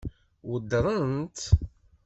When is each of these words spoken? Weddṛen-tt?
Weddṛen-tt? 0.49 1.39